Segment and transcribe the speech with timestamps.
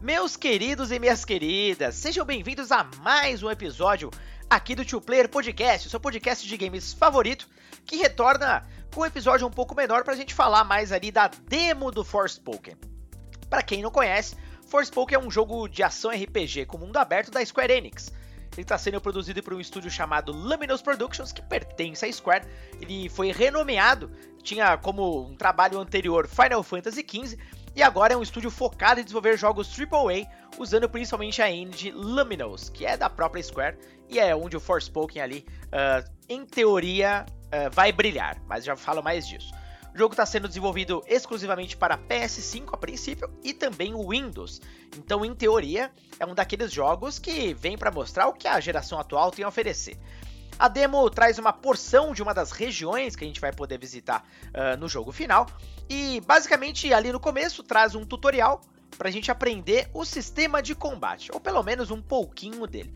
[0.00, 4.10] Meus queridos e minhas queridas, sejam bem-vindos a mais um episódio
[4.48, 7.48] aqui do Two Player Podcast, seu podcast de games favorito,
[7.84, 8.64] que retorna
[8.94, 12.04] com um episódio um pouco menor para a gente falar mais ali da demo do
[12.04, 12.76] Forspoken.
[13.50, 14.36] Para quem não conhece,
[14.68, 18.12] Forspoken é um jogo de ação RPG com mundo aberto da Square Enix.
[18.58, 22.44] Ele está sendo produzido por um estúdio chamado Luminous Productions, que pertence à Square.
[22.80, 24.10] Ele foi renomeado,
[24.42, 27.38] tinha como um trabalho anterior Final Fantasy XV,
[27.76, 30.26] e agora é um estúdio focado em desenvolver jogos AAA,
[30.58, 33.78] usando principalmente a engine Luminous, que é da própria Square,
[34.08, 39.00] e é onde o Forspoken ali, uh, em teoria, uh, vai brilhar, mas já falo
[39.04, 39.54] mais disso.
[39.94, 44.60] O jogo está sendo desenvolvido exclusivamente para PS5 a princípio e também Windows.
[44.96, 48.98] Então, em teoria, é um daqueles jogos que vem para mostrar o que a geração
[48.98, 49.98] atual tem a oferecer.
[50.58, 54.26] A demo traz uma porção de uma das regiões que a gente vai poder visitar
[54.48, 55.46] uh, no jogo final.
[55.88, 58.60] E basicamente ali no começo traz um tutorial
[58.96, 62.92] para a gente aprender o sistema de combate, ou pelo menos um pouquinho dele.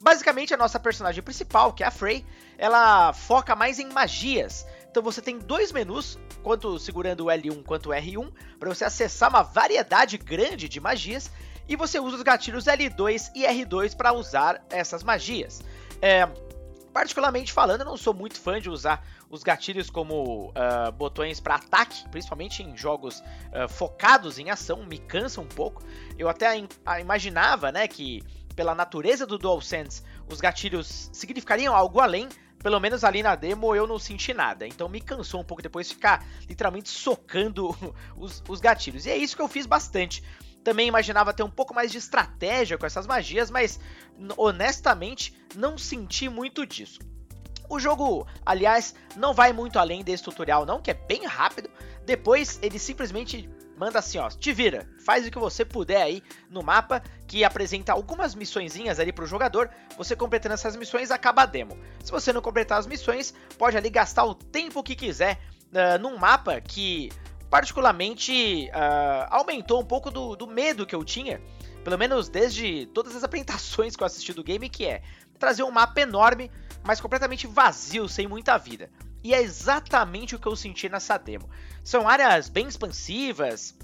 [0.00, 2.24] Basicamente, a nossa personagem principal, que é a Frey,
[2.58, 4.66] ela foca mais em magias.
[4.90, 9.28] Então você tem dois menus, quanto segurando o L1 quanto o R1, para você acessar
[9.28, 11.28] uma variedade grande de magias,
[11.68, 15.60] e você usa os gatilhos L2 e R2 para usar essas magias.
[16.00, 16.24] É,
[16.92, 21.56] particularmente falando, eu não sou muito fã de usar os gatilhos como uh, botões para
[21.56, 25.82] ataque, principalmente em jogos uh, focados em ação, me cansa um pouco.
[26.16, 26.62] Eu até
[27.00, 28.22] imaginava, né, que
[28.54, 32.28] pela natureza do DualSense, os gatilhos significariam algo além,
[32.66, 34.66] pelo menos ali na demo eu não senti nada.
[34.66, 37.70] Então me cansou um pouco depois ficar literalmente socando
[38.18, 39.06] os, os gatilhos.
[39.06, 40.20] E é isso que eu fiz bastante.
[40.64, 43.78] Também imaginava ter um pouco mais de estratégia com essas magias, mas
[44.36, 46.98] honestamente não senti muito disso.
[47.68, 51.70] O jogo, aliás, não vai muito além desse tutorial não, que é bem rápido.
[52.04, 56.62] Depois ele simplesmente manda assim, ó, te vira, faz o que você puder aí no
[56.62, 61.78] mapa, que apresenta algumas missõezinhas ali pro jogador, você completando essas missões acaba a demo.
[62.02, 65.38] Se você não completar as missões, pode ali gastar o tempo que quiser
[65.72, 67.10] uh, num mapa que
[67.50, 71.40] particularmente uh, aumentou um pouco do, do medo que eu tinha,
[71.84, 75.02] pelo menos desde todas as apresentações que eu assisti do game, que é
[75.38, 76.50] trazer um mapa enorme,
[76.82, 78.90] mas completamente vazio, sem muita vida.
[79.26, 81.50] E é exatamente o que eu senti nessa demo.
[81.82, 83.74] São áreas bem expansivas,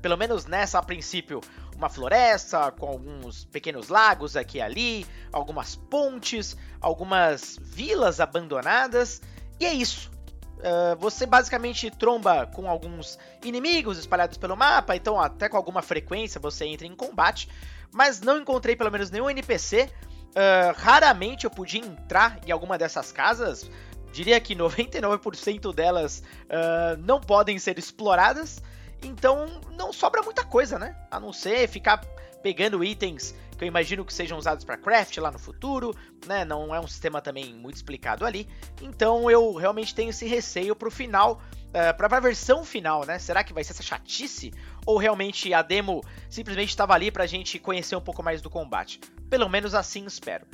[0.00, 1.40] pelo menos nessa a princípio,
[1.74, 9.20] uma floresta com alguns pequenos lagos aqui e ali, algumas pontes, algumas vilas abandonadas,
[9.58, 10.12] e é isso.
[10.58, 16.40] Uh, você basicamente tromba com alguns inimigos espalhados pelo mapa, então até com alguma frequência
[16.40, 17.48] você entra em combate,
[17.90, 19.90] mas não encontrei pelo menos nenhum NPC.
[20.28, 23.68] Uh, raramente eu podia entrar em alguma dessas casas,
[24.12, 28.62] diria que 99% delas uh, não podem ser exploradas,
[29.02, 30.96] então não sobra muita coisa, né?
[31.10, 32.04] A não ser ficar
[32.42, 35.92] pegando itens que eu imagino que sejam usados para craft lá no futuro,
[36.26, 36.44] né?
[36.44, 38.48] Não é um sistema também muito explicado ali.
[38.80, 43.18] Então eu realmente tenho esse receio pro final, uh, pra, pra versão final, né?
[43.18, 44.54] Será que vai ser essa chatice?
[44.86, 49.00] Ou realmente a demo simplesmente estava ali pra gente conhecer um pouco mais do combate?
[49.28, 50.46] Pelo menos assim espero.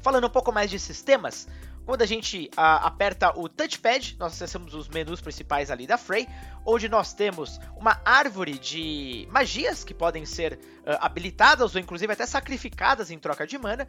[0.00, 1.48] Falando um pouco mais de sistemas,
[1.88, 6.28] quando a gente a, aperta o touchpad, nós acessamos os menus principais ali da Frey,
[6.62, 12.26] onde nós temos uma árvore de magias que podem ser uh, habilitadas ou inclusive até
[12.26, 13.88] sacrificadas em troca de mana,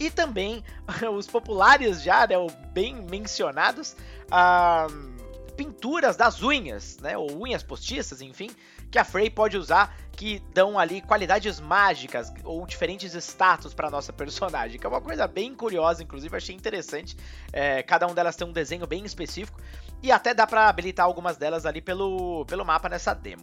[0.00, 0.64] e também
[1.14, 2.34] os populares já, né,
[2.72, 3.94] bem mencionados,
[4.28, 5.13] uh,
[5.56, 8.50] pinturas das unhas, né, ou unhas postiças, enfim,
[8.90, 14.12] que a Frey pode usar que dão ali qualidades mágicas ou diferentes status para nossa
[14.12, 17.16] personagem, que é uma coisa bem curiosa, inclusive achei interessante.
[17.52, 19.60] É, cada uma delas tem um desenho bem específico
[20.02, 23.42] e até dá para habilitar algumas delas ali pelo, pelo mapa nessa demo.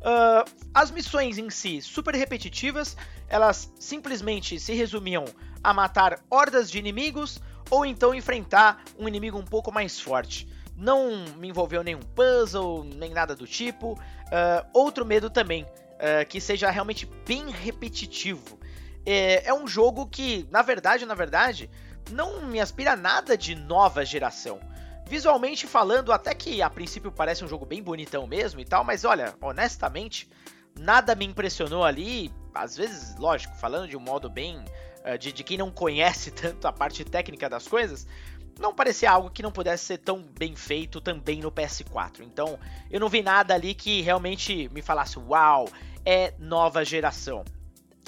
[0.00, 0.44] Uh,
[0.74, 2.96] as missões em si, super repetitivas,
[3.28, 5.24] elas simplesmente se resumiam
[5.62, 7.40] a matar hordas de inimigos
[7.70, 13.10] ou então enfrentar um inimigo um pouco mais forte não me envolveu nenhum puzzle, nem
[13.10, 13.92] nada do tipo.
[13.92, 18.58] Uh, outro medo também, uh, que seja realmente bem repetitivo.
[19.04, 21.68] É, é, um jogo que, na verdade, na verdade,
[22.10, 24.60] não me aspira a nada de nova geração.
[25.06, 29.04] Visualmente falando, até que a princípio parece um jogo bem bonitão mesmo e tal, mas
[29.04, 30.28] olha, honestamente,
[30.78, 32.32] nada me impressionou ali.
[32.54, 34.58] Às vezes, lógico, falando de um modo bem
[35.04, 38.06] uh, de, de quem não conhece tanto a parte técnica das coisas,
[38.58, 42.20] não parecia algo que não pudesse ser tão bem feito também no PS4.
[42.20, 42.58] Então,
[42.90, 45.68] eu não vi nada ali que realmente me falasse, uau,
[46.04, 47.44] é nova geração.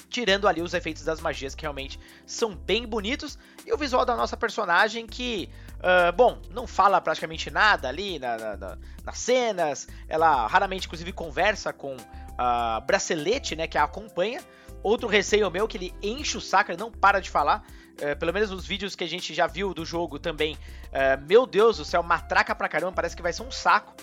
[0.09, 4.15] Tirando ali os efeitos das magias que realmente são bem bonitos e o visual da
[4.15, 5.49] nossa personagem que,
[5.79, 9.89] uh, bom, não fala praticamente nada ali na, na, na, nas cenas.
[10.09, 14.41] Ela raramente, inclusive, conversa com uh, bracelete, né, que a acompanha.
[14.85, 17.67] Outro receio meu que ele enche o saco, ele não para de falar.
[17.95, 20.57] Uh, pelo menos nos vídeos que a gente já viu do jogo também.
[20.89, 23.95] Uh, meu Deus do céu, matraca pra caramba, parece que vai ser um saco.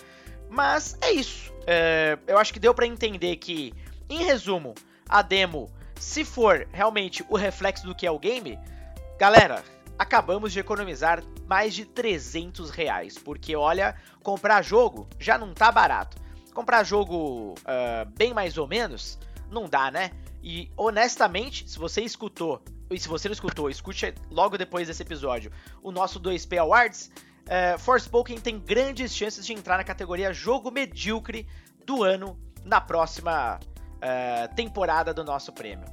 [0.50, 1.52] Mas é isso.
[1.60, 3.72] Uh, eu acho que deu para entender que,
[4.10, 4.74] em resumo,
[5.08, 5.70] a demo,
[6.00, 8.58] se for realmente o reflexo do que é o game,
[9.20, 9.62] galera,
[9.96, 13.16] acabamos de economizar mais de 300 reais.
[13.16, 16.20] Porque, olha, comprar jogo já não tá barato.
[16.52, 19.16] Comprar jogo uh, bem mais ou menos,
[19.48, 20.10] não dá, né?
[20.42, 22.60] E honestamente, se você escutou,
[22.90, 25.52] e se você não escutou, escute logo depois desse episódio
[25.82, 27.10] o nosso 2P Awards.
[27.42, 31.46] Uh, Forspoken tem grandes chances de entrar na categoria jogo medíocre
[31.84, 35.86] do ano na próxima uh, temporada do nosso prêmio.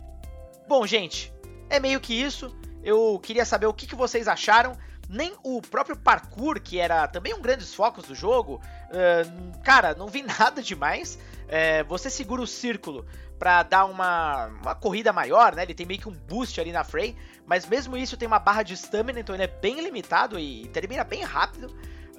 [0.67, 1.33] Bom, gente,
[1.69, 2.55] é meio que isso.
[2.83, 4.73] Eu queria saber o que, que vocês acharam.
[5.09, 10.07] Nem o próprio parkour, que era também um grande focos do jogo, uh, cara, não
[10.07, 11.15] vi nada demais.
[11.45, 13.05] Uh, você segura o círculo
[13.39, 15.63] para dar uma, uma corrida maior, né?
[15.63, 17.15] Ele tem meio que um boost ali na Frey,
[17.47, 21.03] mas mesmo isso tem uma barra de stamina, então ele é bem limitado e termina
[21.03, 21.67] bem rápido.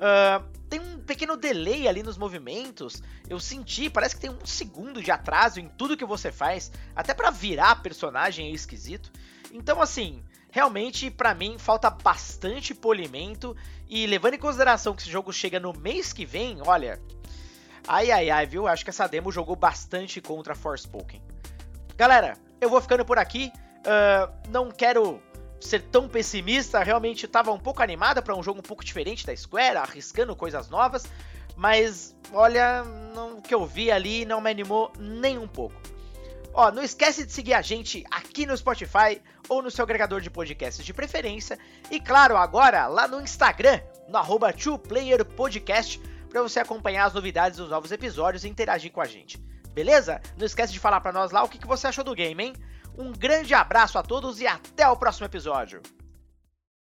[0.01, 3.03] Uh, tem um pequeno delay ali nos movimentos.
[3.29, 7.13] Eu senti, parece que tem um segundo de atraso em tudo que você faz, até
[7.13, 9.13] para virar personagem é esquisito.
[9.53, 13.57] Então, assim, realmente, para mim, falta bastante polimento.
[13.89, 17.01] E levando em consideração que esse jogo chega no mês que vem, olha.
[17.87, 18.69] Ai, ai, ai, viu?
[18.69, 21.23] Acho que essa demo jogou bastante contra Forspoken.
[21.97, 23.53] Galera, eu vou ficando por aqui.
[23.81, 25.21] Uh, não quero
[25.61, 29.37] ser tão pessimista, realmente estava um pouco animada para um jogo um pouco diferente da
[29.37, 31.05] Square, arriscando coisas novas,
[31.57, 32.83] mas olha,
[33.37, 35.75] o que eu vi ali não me animou nem um pouco.
[36.53, 40.31] Ó, não esquece de seguir a gente aqui no Spotify ou no seu agregador de
[40.31, 41.59] podcasts de preferência.
[41.91, 47.71] E claro, agora lá no Instagram, no arroba TwoPlayerPodcast, para você acompanhar as novidades dos
[47.71, 49.39] novos episódios e interagir com a gente.
[49.73, 50.21] Beleza?
[50.37, 52.53] Não esquece de falar para nós lá o que você achou do game, hein?
[52.99, 55.81] Um grande abraço a todos e até o próximo episódio.